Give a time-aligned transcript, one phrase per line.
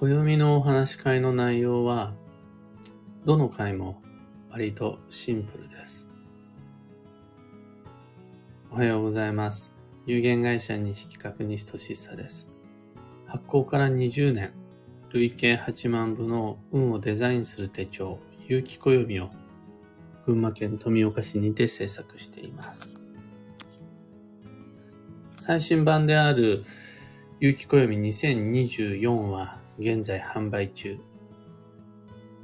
[0.00, 2.14] 暦のお話し会の内容は、
[3.26, 4.00] どの回も
[4.50, 6.10] 割とシンプルです。
[8.70, 9.74] おはようございます。
[10.06, 12.50] 有限会社西企画西俊久です。
[13.26, 14.54] 発行から20年、
[15.12, 19.28] 累計8万部の運をデザインする手帳、有機暦を
[20.24, 22.88] 群馬県富岡市にて制作しています。
[25.36, 26.64] 最新版である
[27.38, 30.98] 有機暦2024は現在販売中。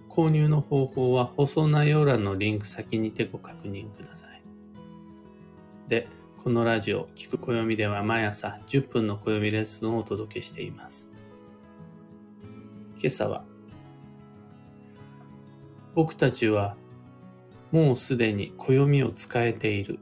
[0.09, 4.43] 購入の方法は放送内容欄のリンク先にてご確認ください。
[5.89, 6.09] で、
[6.43, 11.13] このラジオ、聞く暦では毎朝10分の暦レッスンをお届けしています。
[12.99, 13.45] 今朝は、
[15.95, 16.77] 僕たちは
[17.71, 19.99] もうすでに暦を使えている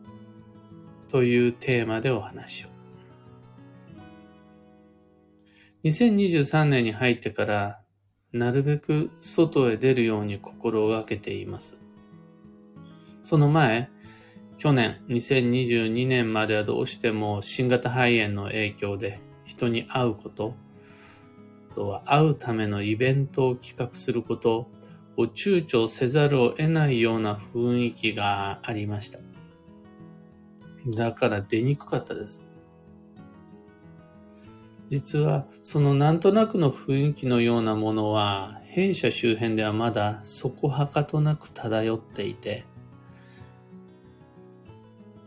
[1.08, 2.73] というテーマでお話を。
[5.84, 7.80] 2023年に入ってから
[8.32, 11.76] なるべく外へ出るように心がけています。
[13.22, 13.90] その前、
[14.56, 20.54] 去年2022年まではどうしても新型肺炎の影響で人に会うこと、
[21.70, 24.68] あとは会うためのイベントを企画すること
[25.18, 29.18] を躊躇せざるを得ないような雰囲気がありました。
[30.96, 32.53] だから出にくかったです。
[34.94, 42.64] 実はそのなんとなくの雰囲気のようなものは弊社周辺ではまだそこはかとなく漂っていて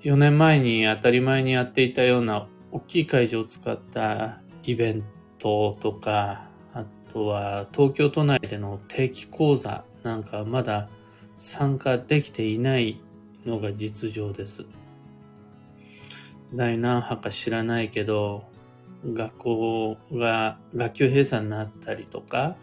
[0.04, 5.04] 4年前に当たり前にやっていたような大きい会場を使ったイベン
[5.38, 10.88] トとかあとは東京都内での定期講座なんかまだ
[11.36, 13.02] 参加できていない
[13.45, 14.66] のが実情です。
[16.54, 18.45] 第何波か知らないけど
[19.06, 22.56] 学校が学級閉鎖になったりとか、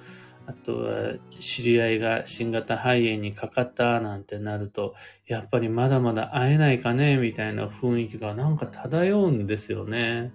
[0.47, 4.95] あとは知り合いが新型肺炎にかかったなんてなると、
[5.27, 10.33] やっぱりまだまだ会えないかねみたいな雰囲気がなんか漂うんですよね。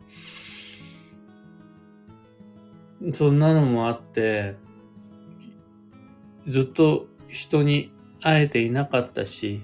[3.13, 4.55] そんなのもあって、
[6.47, 7.91] ずっと人に
[8.21, 9.61] 会えていなかったし、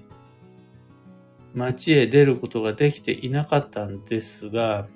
[1.56, 4.88] 街へ出ることができていなかったんですが、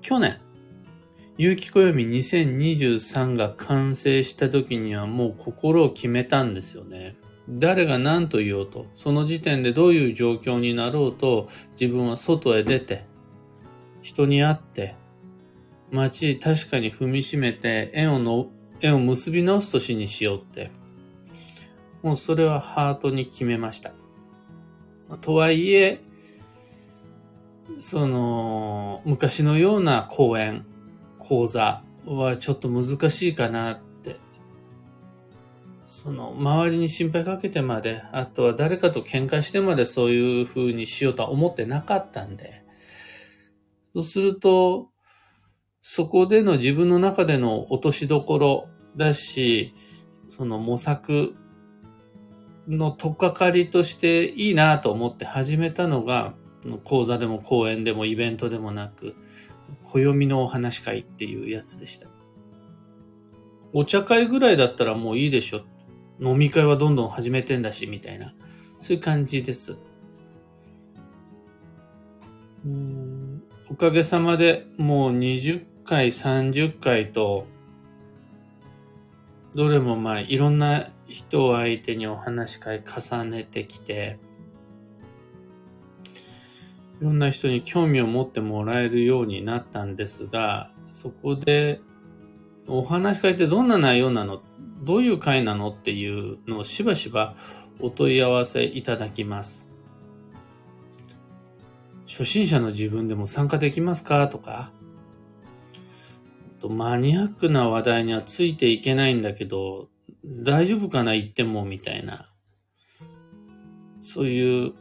[0.00, 0.38] 去年、
[1.38, 7.16] 有機暦2023が完成した時にはもう心を決めたんですよね。
[7.48, 11.48] 誰が何と言おうと、その時点でどういう状況になろうと、
[11.78, 13.04] 自分は外へ出て、
[14.02, 14.94] 人に会って、
[15.90, 18.48] 街確かに踏みしめて縁をの、
[18.80, 20.70] 縁を結び直す年にしようって。
[22.02, 23.92] もうそれはハートに決めました。
[25.20, 26.00] とはいえ、
[27.78, 30.64] その、昔のような講演、
[31.18, 34.16] 講座はちょっと難しいかなって。
[35.86, 42.62] その、周りに心配かけてまで、あとは誰かと喧嘩してまでそういう風にしようとは思ってなかったんで。
[43.94, 44.90] そうすると、
[45.82, 49.74] そこでの自分の中での落としどころだし、
[50.28, 51.36] その模索
[52.68, 56.34] の取っかかりとしていいなと思って始めたのが、
[56.84, 59.14] 講座でも講演でもイベントでもなく、
[59.82, 62.08] 暦のお話会っていうやつでした。
[63.72, 65.62] お茶会ぐらいだったらもういいでしょ。
[66.20, 68.34] 飲み会はどんどん始めてんだし、みたいな。
[68.78, 69.78] そういう感じです。
[72.64, 77.46] うんおかげさまでもう20回、30回と、
[79.54, 84.18] どれもまあいろんな人を相手にお話会重ねてきて、
[87.00, 91.80] いろんな人に興味を持ってもらえるようになったんですが、そこで、
[92.68, 94.42] お話し会ってどんな内容なの？
[94.82, 97.36] どういう会なのっていうのをしばしば
[97.78, 99.68] お問い合わせいただきます。
[102.08, 104.26] 初心者の自分でも参加できますか？
[104.26, 104.72] とか、
[106.60, 109.88] とマニアックな話題にはついていけないんだけど、
[110.24, 111.12] 大丈夫かな？
[111.12, 112.26] 言ってもみたいな。
[114.02, 114.72] そういう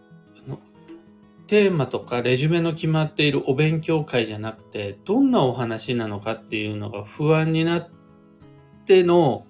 [1.48, 7.90] テーマとかレジュメの決まっているお勉強会じゃなくて、どんなお話なのかっていうのが不安になっ
[8.86, 9.46] ての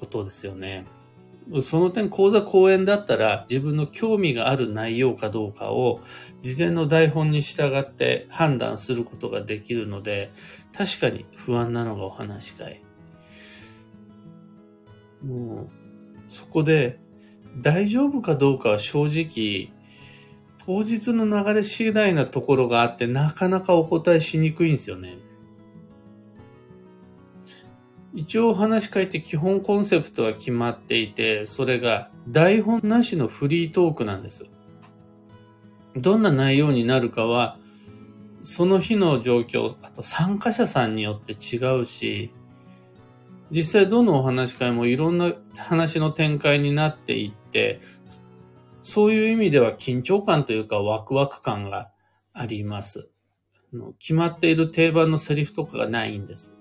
[0.00, 0.84] ことですよね。
[1.60, 6.00] その点講座講演だったら自分の興味がある内容かどうかを
[6.40, 10.30] 事前の台本に従って判断することができるので
[10.74, 12.82] 確かに不安なのがお話し会。
[15.22, 15.68] もう
[16.30, 16.98] そこで
[17.58, 19.73] 大丈夫かどうかは正直
[20.66, 25.18] 当日の流れ次第なところがあってなかなかお答えしにくいんですよね。
[28.14, 34.48] 一応話し会って基本コンセプトは決まっていて、それが台本なしのフリートークなんです。
[35.96, 37.58] どんな内容になるかは、
[38.42, 42.32] その日の状況、あと参加者さんによって違うし、
[43.50, 47.80] 実際どのお話し会もいろんな話の展開になっていって、
[48.84, 51.90] そういう意味では緊張感というかワクワク感が
[52.34, 53.08] あります。
[53.98, 56.54] 決まっている定番のセリフとかがないんです。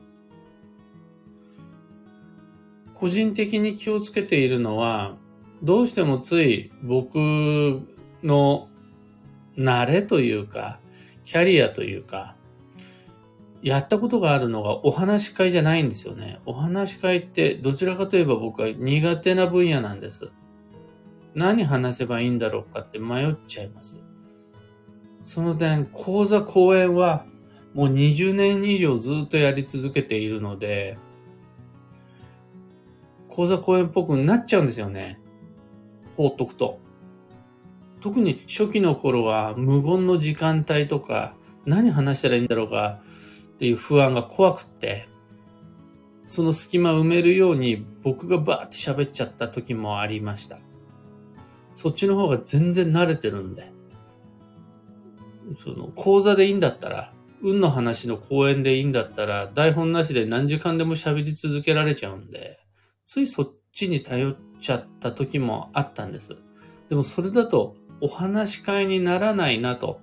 [2.94, 5.18] 個人的に気をつけているのは、
[5.62, 7.18] どうしてもつい僕
[8.24, 8.70] の
[9.58, 10.80] 慣れというか、
[11.25, 12.38] キャリアというか、
[13.62, 16.40] やったことがあるのがお話し会じゃないんですよね。
[16.46, 20.31] お話し会ってどちらかといえば僕は苦手な分野なんです。
[21.35, 23.97] 何話せばいいんだろうかって迷っちゃいます。
[25.24, 27.25] その点、講座講演は
[27.74, 30.97] もう20年以上ずっとやり続けているので、
[33.30, 35.19] 講座講演っぽくなっちゃうんですよね。
[36.18, 36.80] 放っとくと。
[38.00, 43.00] 特に初期の頃は無言の時間帯とか何話したらいいんだろうか
[43.53, 45.07] っていう不安が怖くって、
[46.27, 50.59] その隙間埋めるように僕がバーって喋っちゃった時もありました。
[51.74, 53.72] そっちの方が全然慣れてるんで。
[55.58, 62.60] その講座でいいんだったら、運の話の講演でいいんだったら、台本なしで何時間でも喋り続けられちゃうんで、
[63.06, 66.38] ついそっちに頼っちゃった時もあったんです。
[66.88, 70.00] でもそれだとお話し会にならないなと、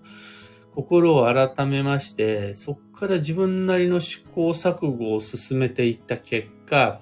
[0.75, 7.01] 心を改めまして、そこから自分なりの試行錯誤を進めていった結果、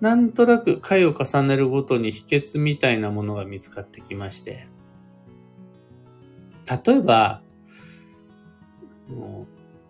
[0.00, 4.68] なんとなく回を重ねるごとに秘訣みたいなものが見つかってきまして、
[6.86, 7.42] 例えば、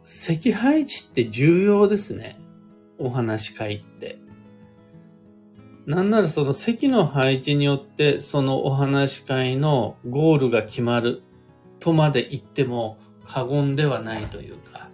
[0.05, 2.41] 席配置って重要ですね。
[2.99, 4.19] お話し会って。
[5.87, 11.23] なんならその席の配置によってそのお話し会のゴールが決まる
[11.81, 14.91] とまで言っても過言ではないというか、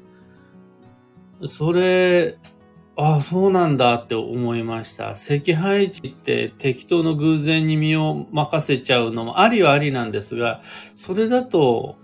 [1.47, 2.39] それ、
[2.97, 5.17] ああ、そうなんだって思いました。
[5.17, 10.61] 席配置って適当の偶然に身を任せちゃうのもありはありなんですが、
[10.95, 11.97] それだと、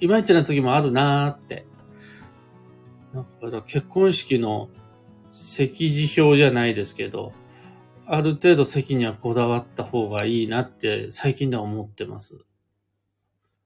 [0.00, 1.66] いまいちな時もあるなーって。
[3.14, 4.68] だか結婚式の
[5.28, 7.32] 席次表じゃないですけど、
[8.06, 12.44] ある程度席にはこだわった方がいいなって最近では思ってます。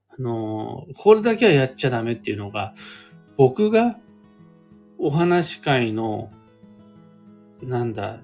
[0.09, 2.73] あの、これだけはやっちゃダメっていうのが、
[3.37, 3.97] 僕が
[4.97, 6.31] お話会の、
[7.61, 8.19] なんだ、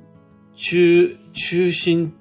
[0.56, 2.14] 中、中心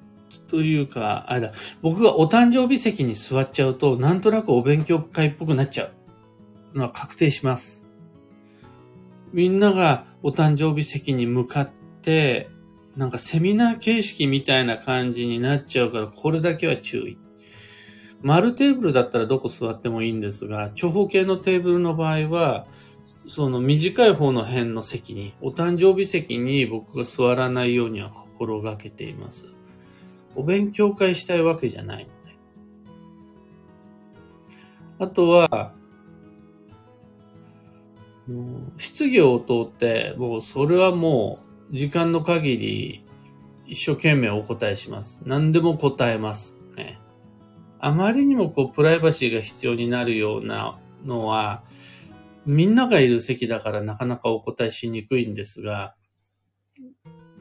[0.49, 1.53] というか、あれだ、
[1.83, 5.91] 僕がお誕生日席に座っちゃうと、なんとなくお勉強会っぽくなっちゃ
[6.75, 7.87] うのは確定します。
[9.33, 11.71] みんながお誕生日席に向かっ
[12.03, 12.49] て、
[12.97, 17.19] なんかセミナー形式みたいな感じになっちゃうから、これだけは注意。
[18.23, 22.67] 丸テーブルだったらどこ座ってもいいんですが、長方形のテーブルの場合は、
[23.07, 29.47] その短い方の辺の席に、お誕生日席に僕が座らないようには心がけています。
[30.35, 32.37] お勉強会したいわけじゃないので。
[34.99, 35.73] あとは、
[38.77, 41.39] 質疑を通って、もうそれはも
[41.71, 43.05] う時間の限り
[43.67, 45.21] 一生懸命お答えします。
[45.25, 46.63] 何でも答えます。
[46.77, 46.99] ね。
[47.79, 51.63] あまりにもこうプライバシーが必要になるようなのは、
[52.47, 55.95] みんながいる席だからなかなかお答えしにくいんですが、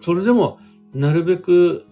[0.01, 0.59] それでも
[0.93, 1.85] なるべく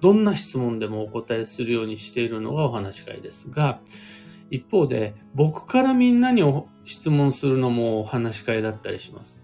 [0.00, 3.80] どんな質問でもお答えするようにしているのがお話し会ですが、
[4.50, 6.42] 一方で僕からみんなに
[6.84, 9.42] 質問するのもお話し会だったりします。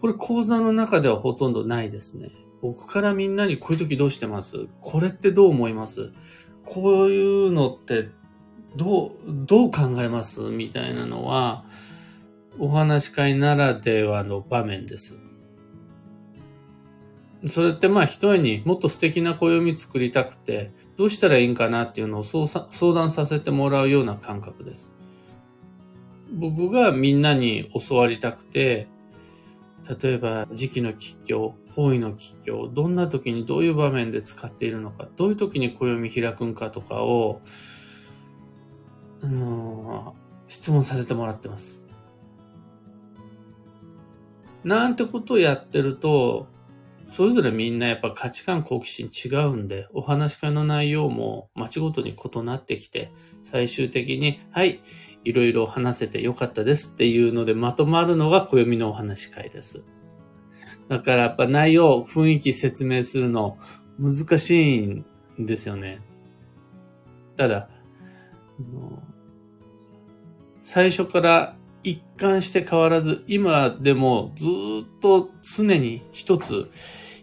[0.00, 2.30] これ講座の中ではほとんどないですね。
[2.62, 4.68] 僕からみんなにこういう時どうしてます？
[4.80, 6.12] これってどう思います？
[6.64, 8.08] こういうのって
[8.76, 11.64] どう、どう考えますみたいなのは、
[12.58, 15.18] お話し会ならではの場面です。
[17.46, 22.48] それってまあ一重にもっと素敵な暦作りたくて、どうしたらいいんかなっていうのを相
[22.94, 24.94] 談させてもらうような感覚です。
[26.32, 28.88] 僕がみんなに教わりたくて、
[30.00, 37.42] 例えば時期の吉凶、方位の吉凶、どんな時にどういう場面で使っているのか、どういう時に暦開くんかとかを、
[39.24, 41.86] あのー、質問させてもらってます。
[44.64, 46.46] なんてことをやってると、
[47.08, 53.12] それぞれみんなやっぱ価値観、好奇心違うんで、お話し会の内容も街ごとに異なってきて、
[53.42, 54.82] 最終的に、はい、
[55.24, 59.84] いろいろ話せてよかったですっていうのでまとまるのが暦のお話し会です。
[60.88, 63.58] だからやっぱ内容、雰囲気説明するの
[63.98, 65.06] 難しいん
[65.38, 66.00] ですよね。
[67.36, 67.68] ただ、
[70.66, 76.70] 最初から一貫して変わらず、今でもずっと常に一つ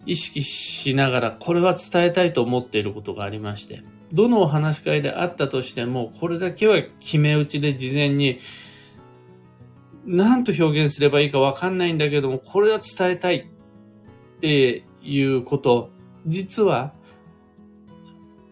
[0.06, 3.82] 意識しながらこれは伝えたいと思っていることがありまして、
[4.14, 8.38] どのお話し会であったとしても、これだけは決め打ちで事前に
[10.06, 15.90] 何と表現すればいいかわかんないんだけども、これは伝えたいっていうこと、
[16.28, 16.94] 実は、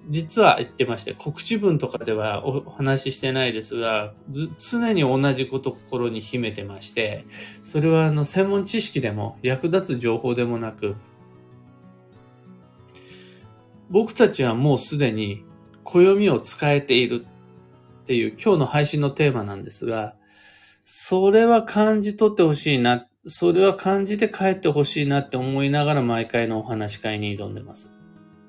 [0.10, 4.14] 実は言ってまして、告知文とかではお話ししてないですが、
[4.58, 7.26] 常に同じこと心に秘めてまして、
[7.62, 10.96] それはあの専門知識でも役立つ情報でもなく、
[13.92, 15.44] 僕たちはもうすでに
[15.84, 17.26] 暦を使えている
[18.04, 20.16] っていう今日の配信のテーマなんですが、
[20.84, 27.92] それは感じ取ってほしいな、それは感じて帰ってほしいなって思いながら毎回のお話し会に挑んでます。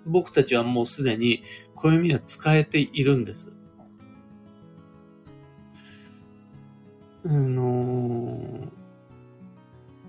[0.07, 1.43] 僕たちはもうすでに
[1.75, 3.53] 暦は使えているんです。
[7.27, 8.69] あのー、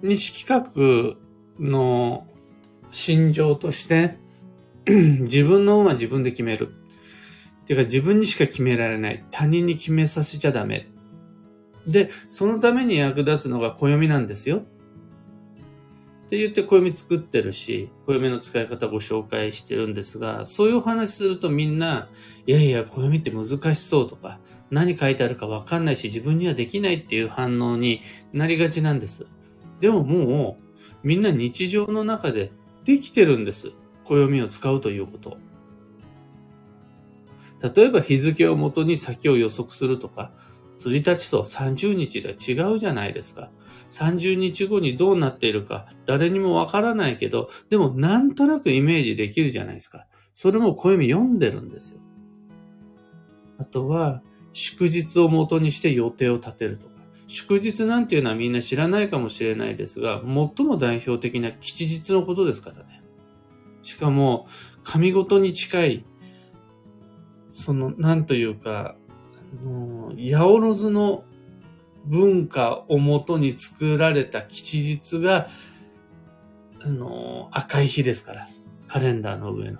[0.01, 1.17] 西企画
[1.59, 2.25] の
[2.91, 4.17] 心情として
[4.87, 6.69] 自分の運は自分で決める。
[7.63, 9.23] っていうか自分にしか決められない。
[9.31, 10.87] 他人に決めさせちゃダメ。
[11.87, 14.57] で、そのために役立つのが暦なんですよ。
[14.57, 14.61] っ
[16.31, 22.07] って言って暦作ってるし、暦の使い方ご紹介してるんですが、そういうお話するとみんな、
[22.47, 27.99] いやいや、暦って難しそうとか、何書いてあるかわかんないし、自分にはできないっていう反応に
[28.31, 29.27] なりがちなんです。
[29.81, 30.57] でもも
[31.03, 32.53] う、みんな日常の中で
[32.85, 33.73] できてるんです。
[34.05, 35.37] 暦を使うということ。
[37.75, 40.31] 例えば日付をもとに先を予測するとか、
[40.89, 43.51] 1日と30日では違うじゃないですか。
[43.89, 50.07] 30日後にどうなっているか、誰にもわからないけど、でもなんとなくイメージできるじゃないですか。
[50.33, 51.99] それも暦読んでるんですよ。
[53.57, 54.23] あとは、
[54.53, 56.93] 祝日をもとにして予定を立てるとか。
[57.27, 63.01] 祝日なんていうのはみんな知らないかもしれないですが、最も代表的な吉日のことですからね。
[63.83, 64.47] しかも、
[64.83, 66.05] 神事に近い、
[67.51, 68.95] その、なんというか、
[69.53, 71.23] 八百万の
[72.05, 75.49] 文化をもとに作られた吉日が、
[76.83, 78.47] あの、赤い日ですから。
[78.87, 79.79] カレンダーの上の。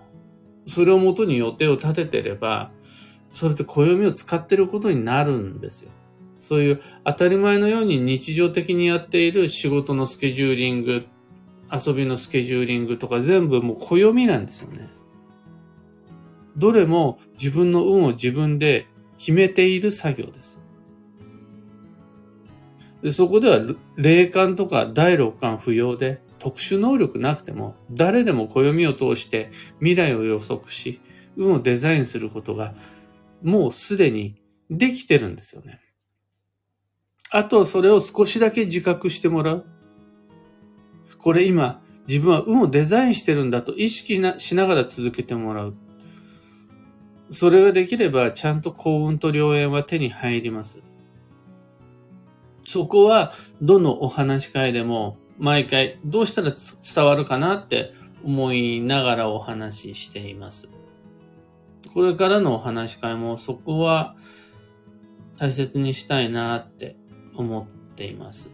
[0.68, 2.72] それをもとに予定を立ててれば、
[3.32, 5.92] それって暦を使ってることになるんですよ。
[6.38, 11.06] そういう当たり前のように日常的にやっている仕事のスケジューリング、
[11.72, 14.90] 遊びのスケジューリングとか全部もう暦なんですよね。
[16.58, 18.88] どれも自分の運を自分で
[19.22, 20.60] 決めている作業です。
[23.04, 23.60] でそこでは
[23.96, 31.02] 霊感とか第六感不要で特殊能力なくても誰でも暦を通して未来を予測し
[31.38, 32.74] 運をデザインすることが
[33.44, 35.82] もうすでにできてるんですよね。
[37.30, 39.66] あとはそれを少しだけ自覚してもらう。
[41.20, 45.76] これ今自分は運をデザインしてるんだと意識しながら続けてもらう。
[47.32, 50.84] それができれば、ちゃんと幸運と良縁は手に入ります。
[52.66, 60.70] そこは、どのお話し会でも、毎回、どうしたら伝わるかなって思いながらお話ししています。
[61.94, 64.16] これからのお話し会も、そこは
[65.38, 66.98] 大切にしたいなって
[67.36, 68.52] 思っています。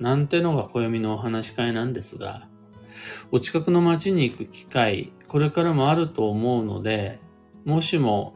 [0.00, 2.49] なんてのが暦のお話し会なんですが、
[3.30, 7.20] お近くの街に行く機会、これからもあると思うので、
[7.64, 8.34] もしも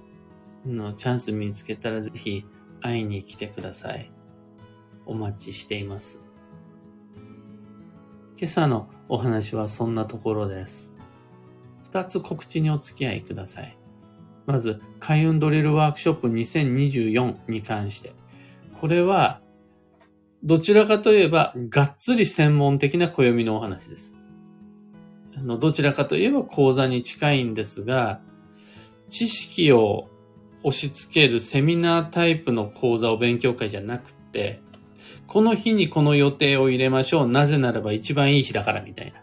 [0.67, 2.45] のチャンス見つけたらぜひ
[2.81, 4.11] 会いに来てください。
[5.07, 6.23] お待ちしています。
[8.37, 10.95] 今朝のお話はそんなところです。
[11.85, 13.77] 二つ告知にお付き合いください。
[14.47, 18.13] まず、開運ドリルワークショップ2024に関して。
[18.81, 19.41] これは、
[20.43, 24.17] どちらかといえば、がっつり専門的な暦のお話です。
[25.37, 28.21] あの、どちらかといえば講座に近いんですが、
[29.09, 30.09] 知識を
[30.63, 34.61] 押し付けるセミナータイプの講座を勉強会じゃなくて、
[35.27, 37.31] この日にこの予定を入れましょう。
[37.31, 39.23] なぜならば一番いい日だからみたいな。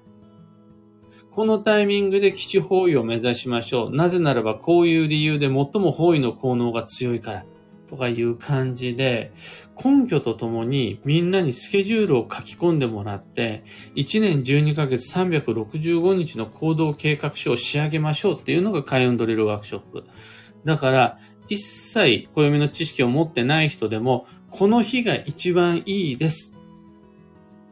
[1.32, 3.96] このタイミングで基地方位を目指しましょう。
[3.96, 7.46] なぜならばこういう理由で最も方位の効能が強いから。
[7.91, 9.34] とかいう感じで、
[9.83, 13.63] 根拠とともにみんなにスケジュールを書き込んでもらって、
[13.95, 20.05] 1年12ヶ月365日の行動計画書を仕上げましょうっていうのが開運ドリルワークショップ。
[20.65, 21.17] だから、
[21.50, 26.55] 一切暦の知識を持ってない人でも、この日が一番いいです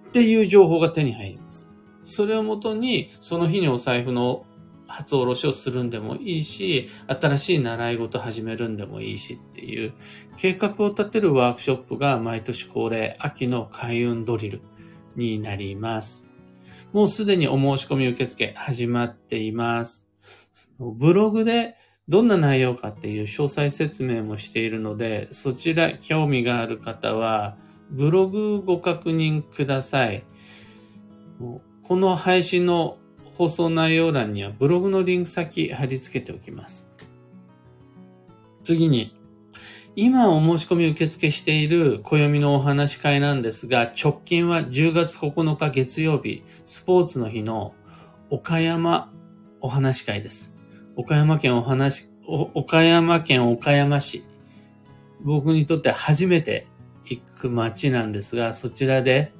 [0.08, 1.70] っていう情報が手に入ります。
[2.04, 4.46] それをもとに、その日にお財布の
[4.90, 9.94] 初おろしをするんでもいいし、新しい習い事始めるんでもいいしっていう
[10.38, 14.62] 計画を立てるワークショップが毎年恒例秋の開運ドリル
[15.16, 16.30] になります。
[16.92, 20.08] もうすでにお申し込み受付始まっています。
[20.80, 21.76] ブログで
[22.08, 27.56] どんな内容かっていう詳細説明もしているので、そちら興味がある方は、
[27.92, 30.24] ブログご確認ください。
[31.40, 32.99] この配信の
[33.40, 36.92] 放送内容欄にはブログのリンク先貼り付けておきます。
[38.66, 39.16] 次に、
[39.96, 47.74] 今お申し込み受付している暦のお話し会なんですが、直近は10月9日月曜日、スポーツの日の
[48.30, 49.10] 岡山
[49.62, 50.58] お話し会です。
[50.98, 54.26] 岡山県お話、岡山県岡山市。
[55.22, 56.68] 僕にとって初めて
[57.06, 59.32] 行く街なんですが、そちらで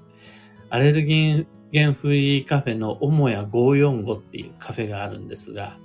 [0.70, 5.78] アレルギーゲンフリーカフェの母屋545っていうカフェがあるんですが、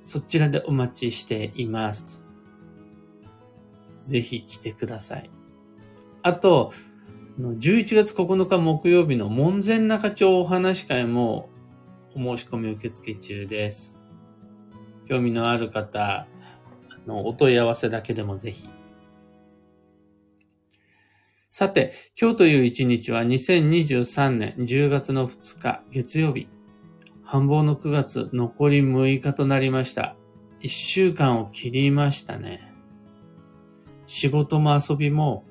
[0.00, 2.24] そちらでお待ちしています。
[4.04, 5.30] ぜひ来てください。
[6.22, 6.72] あと、
[7.38, 11.48] 11月9日木曜日の門前仲町お話会も
[12.14, 14.06] お申し込み受付中です。
[15.08, 16.26] 興味のある方、
[17.06, 18.68] のお問い合わせだけでもぜひ
[21.54, 26.48] さて、今日という一日は2023年10月の2日月曜日。
[27.22, 30.16] 繁忙の9月残り6日となりました。
[30.62, 32.72] 1週間を切りましたね。
[34.06, 35.44] 仕事も遊びも、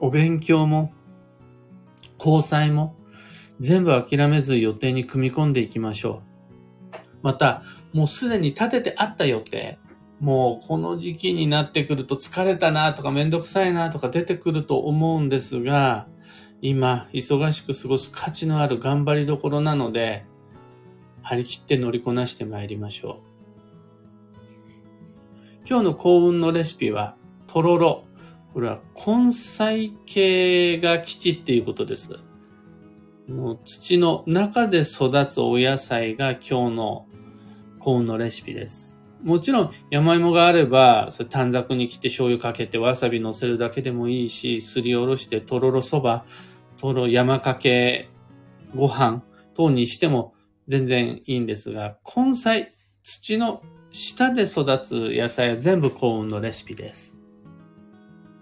[0.00, 0.92] お勉強も、
[2.18, 2.96] 交際も、
[3.60, 6.24] 全部諦めず予定に組み込んでいきましょ
[6.92, 6.98] う。
[7.22, 7.62] また、
[7.92, 9.78] もうすでに立ててあった予定、
[10.22, 16.06] もうこの時期になってくると疲れたなとかめんどくさいなとか出てくると思うんですが、
[16.60, 20.24] 今、忙しく過ごす価値のある頑張りどころなので、
[21.22, 23.18] 張り切って乗りこなして参りましょ
[25.66, 25.68] う。
[25.68, 27.16] 今日の幸運のレシピは、
[27.48, 28.04] とろろ。
[28.54, 32.20] これは根菜系が基地っていうことです。
[33.26, 37.06] もう土の中で育つお野菜が今日の
[37.80, 38.91] 幸運のレシピです。
[39.22, 46.24] もちろん山芋があれば、それ短冊に切って醤油かけてわさび乗せるだけでもいいし、すりおろしてとろろそば、
[46.78, 48.10] とろ山かけ
[48.74, 49.22] ご飯
[49.54, 50.34] 等にしても
[50.68, 57.18] 全然いいんですが、根菜、土の下で育つ野菜は全部幸運のレシピです。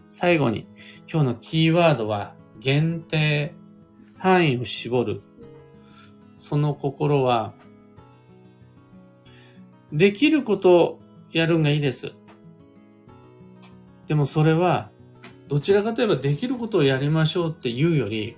[0.08, 0.66] 最後に、
[1.10, 3.54] 今日のキーワードは限定、
[4.16, 5.22] 範囲を絞る。
[6.38, 7.54] その心は、
[9.92, 11.00] できることを
[11.32, 12.12] やるんがいいです。
[14.08, 14.90] でもそれは、
[15.48, 18.36] どちらかといえばできることをやりましょうっていうより、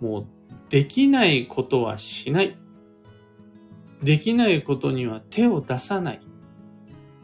[0.00, 0.26] もう
[0.68, 2.56] できないことはしない。
[4.02, 6.20] できないことには手を出さない。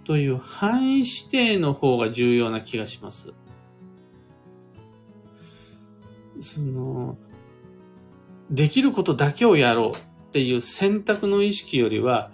[0.05, 3.35] という範囲指定の方が重要な気がします。
[6.41, 7.17] その、
[8.51, 10.01] できることだけをやろうっ
[10.33, 12.33] ていう選択の意識よりは、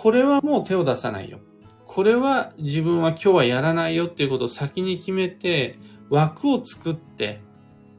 [0.00, 1.40] これはもう手を出さないよ。
[1.84, 5.74] これは自分は今日はやらないよっていうことを先に決めて、
[6.08, 7.40] 枠を作って、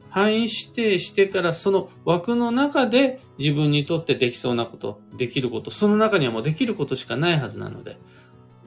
[0.09, 7.97] 範囲指定してからその枠の中で自分にとってできそうなこと、できること、その中にはもうできることしかないはずなので、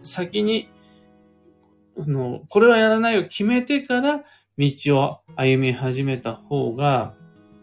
[0.03, 0.69] 先に、
[1.99, 4.25] あの、これはやらないよ決めてから
[4.59, 7.15] 道を歩み始めた方が、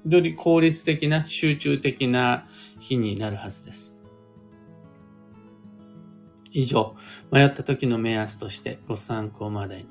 [0.07, 2.47] より効率的な集中的な
[2.79, 3.98] 日になるはずです。
[6.51, 6.95] 以上、
[7.31, 9.85] 迷った時の目安としてご参考までに。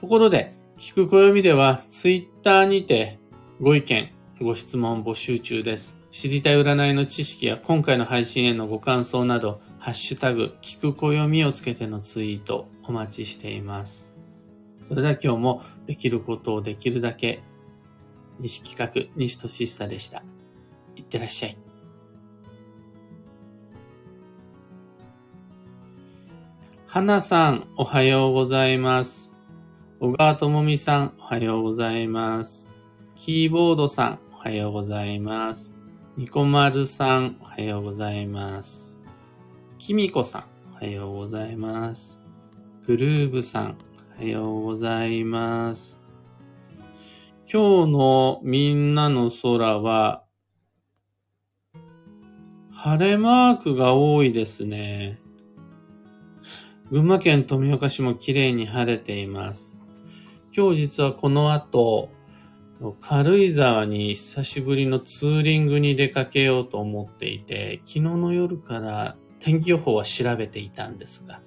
[0.00, 3.18] ところで、聞く暦では、ツイッターにて
[3.60, 5.98] ご意見、ご質問募集中です。
[6.10, 14.06] 知りたい占いの知識や今回の配信へのご感想など、ハッシュタグ、聞く暦をつけてのツイートお待ちしています。
[14.84, 17.42] それでは今日もできることをできるだけ、
[18.40, 20.22] 西企画、西俊久でした。
[20.96, 21.67] いってらっしゃい。
[26.90, 29.36] 花さん、おはようございます。
[30.00, 32.70] 小川智美さん、おはようございます。
[33.14, 35.74] キーボードさん、おはようございます。
[36.16, 38.98] ニコマルさん、おはようございます。
[39.76, 42.18] キミコさん、おはようございます。
[42.86, 43.76] グルーブさん、
[44.16, 46.02] おはようございます。
[47.52, 50.24] 今日のみんなの空は、
[52.72, 55.20] 晴れマークが多いですね。
[56.90, 59.78] 群馬県富岡市も綺麗に晴れています。
[60.56, 62.08] 今日実はこの後、
[63.02, 71.42] 軽井沢に久しぶりのツーリングに出かけようと思っていて、昨日の夜から天気予報は調べていたんですが、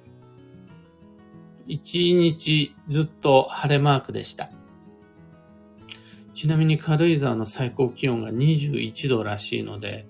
[1.65, 4.51] 一日ずっと晴れマークでした。
[6.36, 10.08] ちなみに軽井沢の最高気温が21度らしいので、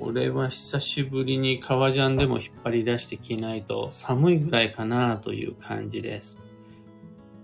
[0.00, 6.40] これは久しぶりに革ジャンでも引っ張り出して着ないと寒いぐらいかなという感じです。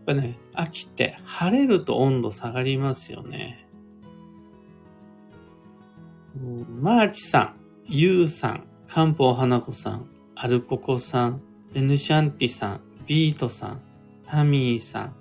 [0.07, 3.69] やっぱね、秋って晴れると温度下がりますよね。
[6.81, 11.43] マーチさん、ユウさん、カンポー花子さん、アルココさん、
[11.75, 13.83] エヌシャンティさん、ビートさん、
[14.27, 15.15] タミーさん、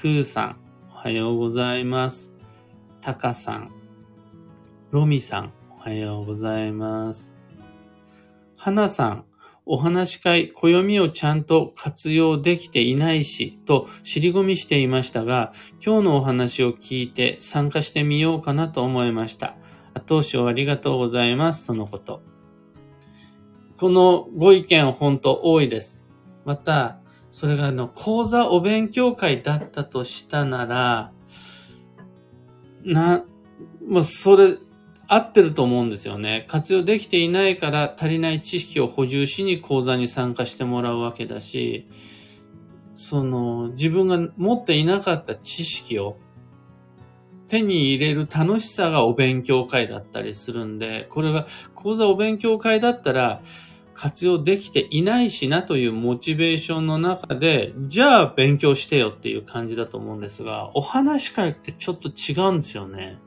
[0.00, 0.56] クーさん、
[0.90, 2.32] おはようございます。
[3.02, 3.70] タカさん、
[4.90, 5.52] ロミさん、
[5.88, 7.34] はようございます。
[8.58, 9.24] 花さん、
[9.64, 19.56] お話し会、暦をちゃんと活用できていないし、と尻込みしていましたが、今日のお話を聞いて参加してみようかなと思いました。
[19.94, 21.64] 後押しをありがとうございます。
[21.64, 22.22] そのこと。
[23.78, 26.04] このご意見本当多いです。
[26.44, 26.98] また、
[27.30, 31.12] それがあの、講座お勉強会だったとしたなら、
[32.84, 33.24] な、
[33.86, 34.58] もうそれ、
[35.08, 36.44] 合ってると思うんですよね。
[36.48, 41.88] 活用できていないから足りない知識を補充しに講座に参加してもらうわけだし、
[42.94, 46.18] その自分が持っていなかった知識を
[47.48, 53.40] 手に入れる楽しさがお勉強会だったりするんで、これが講座お勉強会だったら
[53.94, 63.18] 活用できていないしなというモチベーションの中で、じゃあ勉強してよっていう感じだと思うんですが、お話会ってちょっと違うんですよね。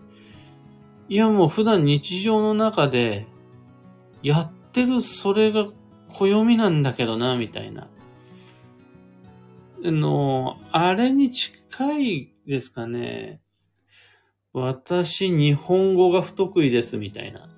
[1.11, 3.27] いやもう普段日常の中で
[4.23, 5.67] やってるそれが
[6.13, 7.89] 暦なんだけどな、みたいな。
[9.83, 13.41] あの、あれに近いですかね。
[14.53, 17.49] 私、日本語が不得意ですみたいな。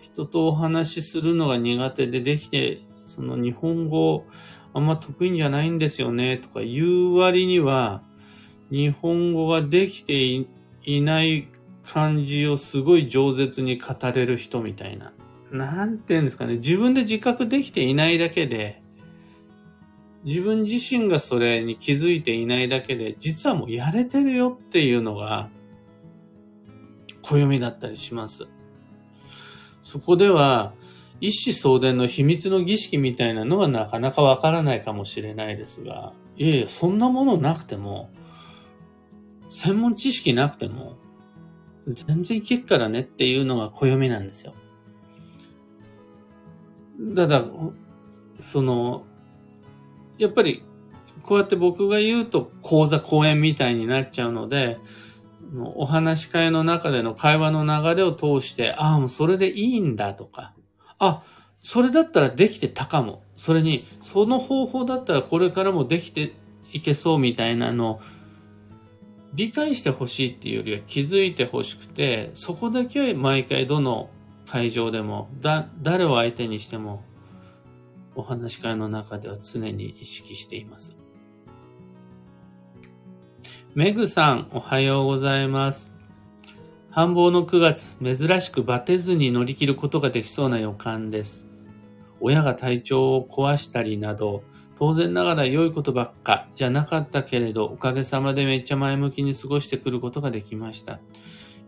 [0.00, 4.24] 人とお話しするのが苦手でできて、その日本語
[4.74, 8.02] あんま得意じゃないんですよねとか言う割には、
[8.72, 10.24] 日本語ができて
[10.82, 11.46] いない
[11.92, 15.12] 感じをすごい饒舌に語れる人みたいな。
[15.50, 16.56] なんて言うんですかね。
[16.56, 18.80] 自分で自覚できていないだけで、
[20.22, 25.48] 自分自身がそれに気づいていないだけで、実はもうやれてるよっていうのが、
[27.22, 28.46] 暦だったりします。
[29.82, 30.74] そこでは、
[31.20, 38.10] 一子相伝の秘密の儀式みたいなのはなかなかわからないかもしれないですが、いえいえ、そんなものなくても、
[39.50, 40.96] 専門知識なくても、
[41.88, 44.54] 全然いけっからねっていうのが暦なんですよ。
[47.16, 47.44] ただ、
[48.40, 49.04] その、
[50.18, 50.62] やっぱり、
[51.22, 54.78] こうやって僕が言うと講座講演みたいになっちゃうので、
[55.74, 60.54] お話し会の中での会話の流れを通して、ああ、もうそれでいいんだとか、
[60.98, 61.22] あ、
[61.62, 63.22] それだったらできてたかも。
[63.36, 66.34] それに、その方法だったらこれからもできて
[66.72, 68.00] いけそうみたいなのを
[69.34, 74.10] 理解してほしいっていうよりは気づいてほしくて、そこだけは毎回どの
[74.46, 77.04] 会場でも、だ、誰を相手にしても、
[78.16, 80.98] お話し会の中では常に意識しています。
[83.74, 85.92] メグさん、おはようございます。
[86.90, 91.46] 繁忙の9月、珍しくバテずに乗り切ることができそうな予感です。
[92.18, 94.42] 親が体調を壊したりなど、
[94.80, 101.00] 当然ながら良いことばっかじゃなかったけれど、おかげさまでめっちゃ前向きに過ごしてくることができました。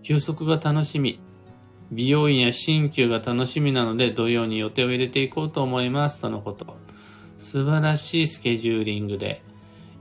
[0.03, 1.20] 休息が楽しみ。
[1.90, 6.22] 美容院や鍼灸が楽しみなので、土曜に予定を入れていこうと思います。
[6.22, 6.75] とのこと。
[7.37, 9.42] 素晴らしいスケジューリングで。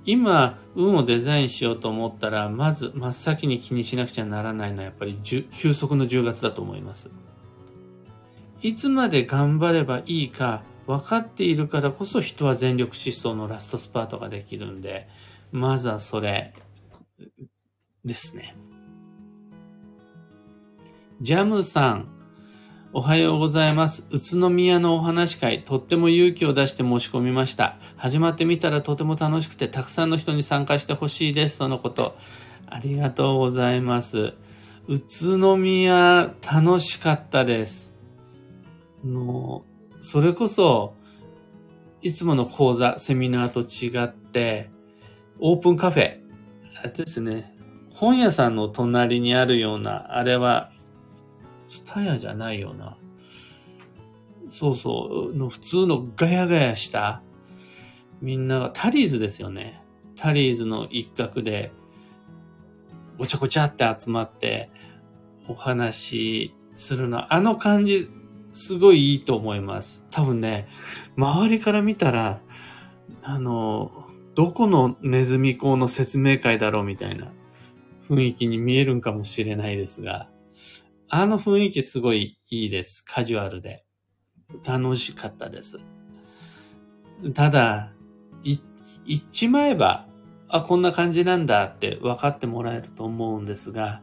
[0.06, 7.12] 今、運をデザインしようと思ったら、まず真っ先に気にしなくちゃならないのはやっぱり休息の10月だと思います。
[8.62, 15.08] いつまで頑張ればいいか分かっているからこそ人は全力疾走のラストスパートができるんで、
[15.52, 16.54] まずはそれ
[18.04, 18.56] ですね。
[21.22, 22.08] ジャムさん、
[22.94, 24.06] おはようございます。
[24.12, 27.78] 宇都宮のお話会、とっても勇気を出して申し込みました。
[27.96, 31.58] 始まってみたらとても楽しくて、たくさんの人に参加してほしいです。
[31.58, 32.18] そのこと。
[32.68, 34.34] ありがとうございます。
[34.88, 35.00] 宇
[35.40, 37.96] 都宮、楽しかったです。
[39.06, 39.64] の、
[40.02, 40.96] それこそ、
[42.02, 44.72] いつもの講座、セミナーと違って、
[45.40, 46.20] オープンカフェ。
[46.80, 47.56] あれですね。
[47.94, 50.72] 本屋さんの隣にあるような、あれは、
[51.68, 52.98] ツタヤじゃないような。
[54.50, 57.22] そうそう、の普通のガヤガヤした、
[58.22, 59.84] みんなが、タリーズですよね。
[60.16, 61.72] タリーズの一角で、
[63.20, 64.72] ごちゃごちゃって集まって
[65.48, 68.10] お話しするの、あの感じ、
[68.54, 70.06] すごいいいと思います。
[70.12, 70.68] 多分ね、
[71.16, 72.40] 周りから見たら、
[73.24, 73.92] あの、
[74.36, 77.32] どこのネズミ講の説明会だろうみたいな
[78.10, 80.30] 雰囲気に見えるんかもしれないですが、
[81.10, 83.04] あの雰囲気すごいいいです。
[83.06, 83.84] カジュアルで。
[84.66, 85.80] 楽しかったです。
[87.34, 87.94] ただ、
[88.44, 88.58] い、
[89.06, 90.08] 言っちまえば、
[90.48, 94.02] あ、こんな感じなんだって分かってもらえると思うんですが、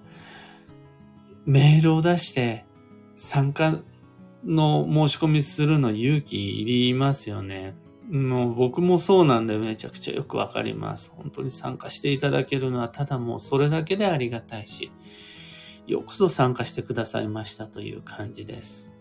[1.44, 2.64] メールを出して
[3.16, 3.78] 参加
[4.44, 7.74] の申し込みするの勇気いりますよね。
[8.11, 11.12] もう僕もそうなんでめちゃくちゃよくわかります。
[11.14, 14.90] 本当に参加していただけるのはただもうそれだけでありがたいし、
[15.87, 18.92] よくぞ参加してくださいましたという感じです。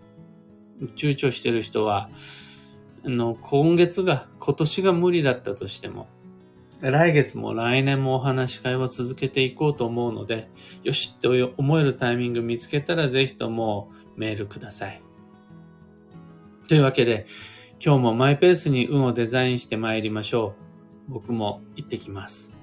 [0.95, 2.09] 躊躇してる人は、
[3.05, 6.07] あの、今月が、今年が無理だったとしても、
[6.81, 10.49] 来月も来年もお話し会は続けていこうと思うので、
[10.83, 15.01] よしって思えるタイミング見つけたらぜひともメールください。
[16.67, 17.25] というわけで、
[17.83, 20.55] 今日もマイペースに運をデザインして参りましょ
[21.07, 21.11] う。
[21.11, 22.56] 僕も行ってきます。